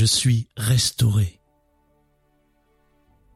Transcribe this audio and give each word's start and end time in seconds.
je 0.00 0.06
suis 0.06 0.48
restauré. 0.56 1.42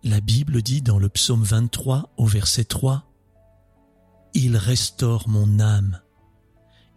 La 0.03 0.23
Bible 0.23 0.63
dit 0.63 0.81
dans 0.81 0.99
le 0.99 1.11
psaume 1.11 1.43
23 1.43 2.15
au 2.17 2.25
verset 2.25 2.65
3, 2.65 3.05
Il 4.33 4.57
restaure 4.57 5.29
mon 5.29 5.61
âme, 5.61 6.01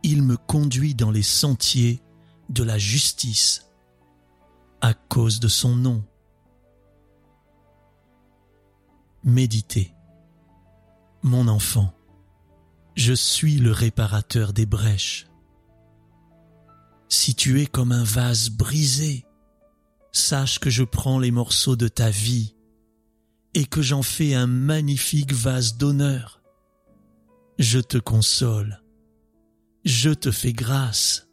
il 0.04 0.24
me 0.24 0.38
conduit 0.38 0.96
dans 0.96 1.12
les 1.12 1.22
sentiers 1.22 2.02
de 2.48 2.64
la 2.64 2.78
justice 2.78 3.66
à 4.80 4.94
cause 4.94 5.42
de 5.42 5.50
son 5.50 5.76
nom. 5.76 6.02
Méditez. 9.26 9.94
Mon 11.24 11.50
enfant, 11.50 11.94
je 12.96 13.12
suis 13.12 13.58
le 13.58 13.74
réparateur 13.74 14.54
des 14.54 14.66
brèches. 14.66 15.28
Si 17.10 17.36
tu 17.36 17.62
es 17.62 17.66
comme 17.66 17.92
un 17.92 18.06
vase 18.06 18.50
brisé, 18.50 19.27
sache 20.12 20.60
que 20.60 20.70
je 20.70 20.84
prends 20.84 21.20
les 21.20 21.32
morceaux 21.32 21.76
de 21.76 21.88
ta 21.88 22.10
vie 22.10 22.56
et 23.54 23.66
que 23.66 23.82
j'en 23.82 24.04
fais 24.04 24.34
un 24.34 24.48
magnifique 24.48 25.34
vase 25.34 25.78
d'honneur. 25.78 26.42
Je 27.60 27.80
te 27.80 27.98
console, 27.98 28.84
je 29.84 30.12
te 30.12 30.32
fais 30.32 30.54
grâce. 30.54 31.28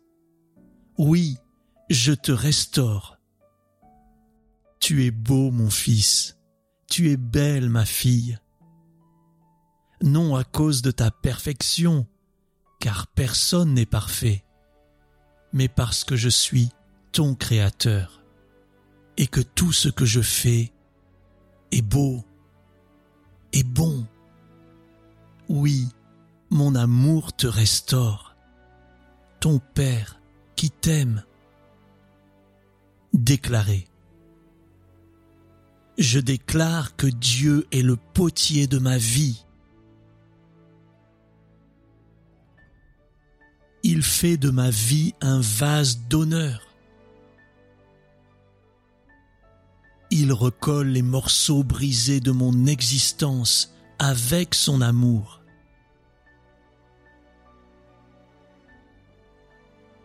Oui, 0.96 1.36
je 1.90 2.12
te 2.12 2.32
restaure. 2.32 3.18
Tu 4.80 5.04
es 5.04 5.10
beau, 5.10 5.50
mon 5.50 5.70
fils, 5.70 6.38
tu 6.88 7.10
es 7.10 7.16
belle, 7.16 7.68
ma 7.68 7.84
fille. 7.84 8.38
Non 10.02 10.36
à 10.36 10.44
cause 10.44 10.82
de 10.82 10.90
ta 10.90 11.10
perfection, 11.10 12.06
car 12.80 13.06
personne 13.06 13.74
n'est 13.74 13.86
parfait, 13.86 14.44
mais 15.52 15.68
parce 15.68 16.04
que 16.04 16.16
je 16.16 16.28
suis 16.28 16.70
ton 17.12 17.34
Créateur, 17.34 18.23
et 19.16 19.26
que 19.26 19.40
tout 19.40 19.72
ce 19.72 19.88
que 19.88 20.04
je 20.04 20.20
fais 20.20 20.72
est 21.70 21.82
beau, 21.82 22.24
est 23.52 23.66
bon. 23.66 24.06
Oui, 25.48 25.88
mon 26.50 26.74
amour 26.74 27.32
te 27.32 27.46
restaure, 27.46 28.36
ton 29.40 29.58
Père 29.58 30.20
qui 30.56 30.70
t'aime. 30.70 31.24
Déclaré. 33.12 33.86
Je 35.98 36.18
déclare 36.18 36.96
que 36.96 37.06
Dieu 37.06 37.66
est 37.70 37.82
le 37.82 37.96
potier 37.96 38.66
de 38.66 38.78
ma 38.78 38.98
vie. 38.98 39.44
Il 43.84 44.02
fait 44.02 44.36
de 44.36 44.50
ma 44.50 44.70
vie 44.70 45.14
un 45.20 45.40
vase 45.40 45.98
d'honneur. 46.08 46.73
Il 50.16 50.32
recolle 50.32 50.90
les 50.90 51.02
morceaux 51.02 51.64
brisés 51.64 52.20
de 52.20 52.30
mon 52.30 52.66
existence 52.66 53.74
avec 53.98 54.54
son 54.54 54.80
amour. 54.80 55.40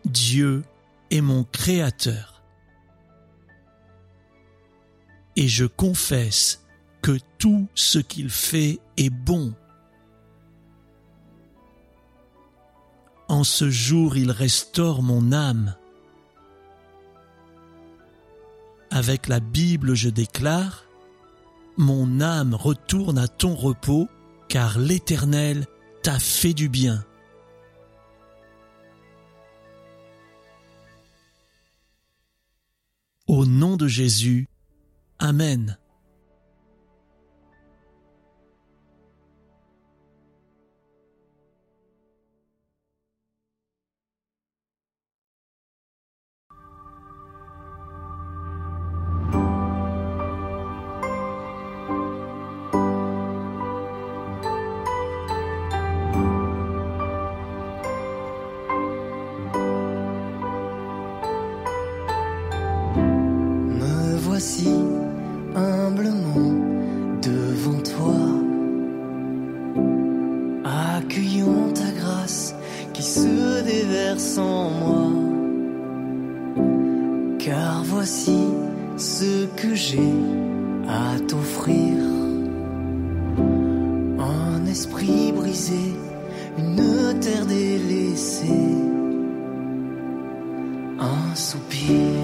Dieu 0.04 0.64
est 1.12 1.20
mon 1.20 1.44
Créateur 1.44 2.42
et 5.36 5.46
je 5.46 5.64
confesse 5.64 6.66
que 7.02 7.16
tout 7.38 7.68
ce 7.76 8.00
qu'il 8.00 8.30
fait 8.30 8.80
est 8.96 9.10
bon. 9.10 9.54
En 13.28 13.44
ce 13.44 13.70
jour, 13.70 14.16
il 14.16 14.32
restaure 14.32 15.04
mon 15.04 15.30
âme. 15.30 15.76
Avec 18.90 19.28
la 19.28 19.40
Bible, 19.40 19.94
je 19.94 20.08
déclare, 20.08 20.84
Mon 21.76 22.20
âme 22.20 22.54
retourne 22.54 23.18
à 23.18 23.28
ton 23.28 23.54
repos, 23.54 24.08
car 24.48 24.78
l'Éternel 24.78 25.66
t'a 26.02 26.18
fait 26.18 26.54
du 26.54 26.68
bien. 26.68 27.04
Au 33.28 33.46
nom 33.46 33.76
de 33.76 33.86
Jésus, 33.86 34.48
Amen. 35.20 35.78
Accueillant 71.10 71.72
ta 71.74 71.90
grâce 71.90 72.54
qui 72.92 73.02
se 73.02 73.62
déverse 73.62 74.38
en 74.38 74.70
moi. 74.70 75.08
Car 77.38 77.82
voici 77.84 78.38
ce 78.96 79.46
que 79.56 79.74
j'ai 79.74 80.12
à 80.88 81.18
t'offrir. 81.28 81.96
Un 84.18 84.66
esprit 84.66 85.32
brisé, 85.32 85.94
une 86.58 87.18
terre 87.20 87.46
délaissée, 87.46 88.76
un 91.00 91.34
soupir. 91.34 92.20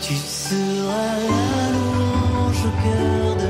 Tu 0.00 0.14
seras 0.14 1.16
la 1.30 1.64
louange 1.74 2.64
au 2.68 2.74
cœur 2.84 3.36
de 3.42 3.49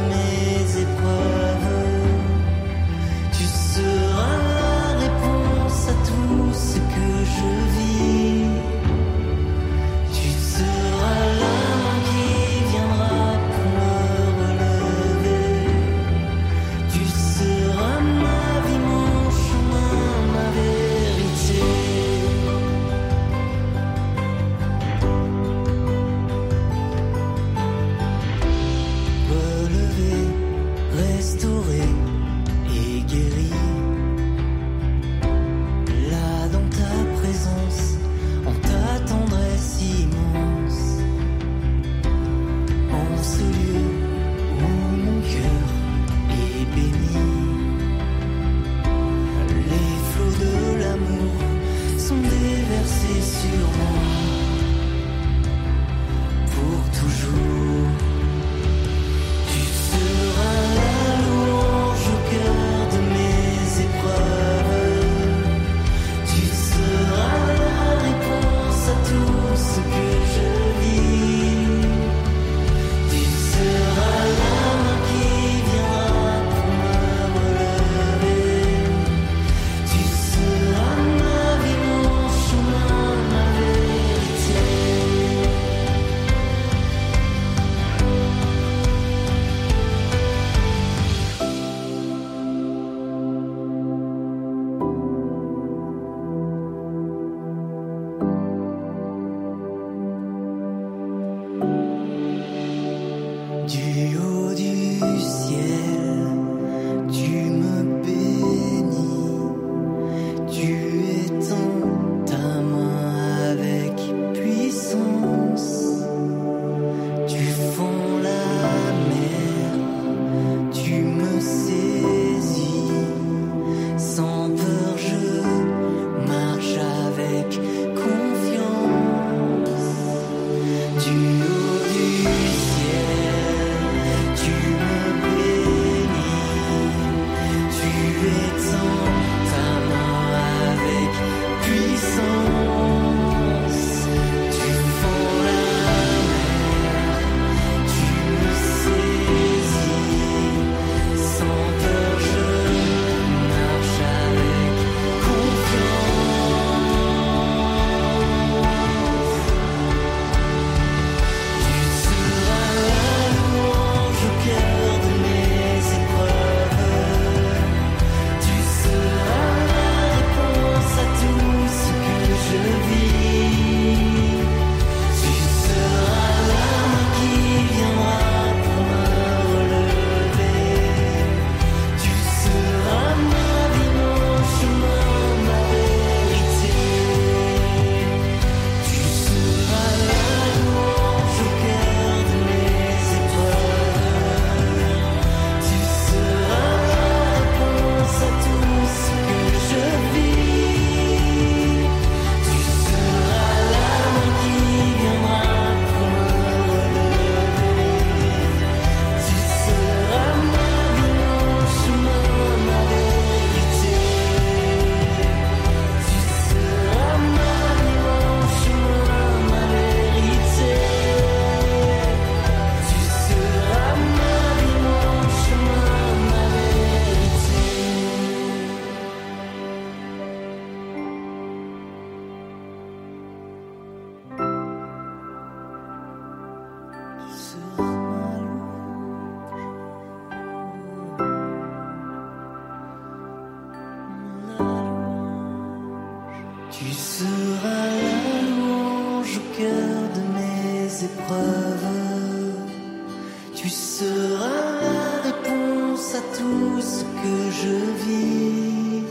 Tu 253.71 253.77
seras 253.77 254.73
la 254.83 255.23
réponse 255.29 256.17
à 256.17 256.23
tout 256.37 256.81
ce 256.81 257.05
que 257.05 257.37
je 257.63 257.77
vis. 258.05 259.05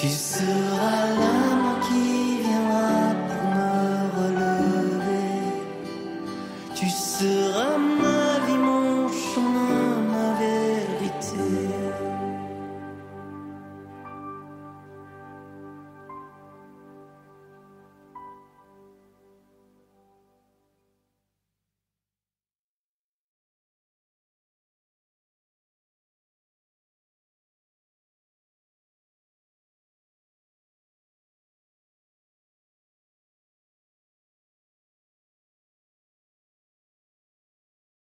Tu 0.00 0.08
seras 0.08 1.06
la 1.22 1.56
main 1.60 1.80
qui 1.88 2.38
viendra 2.46 3.16
pour 3.28 3.44
me 3.56 3.72
relever. 4.18 5.42
Tu 6.76 6.88
seras 6.88 7.78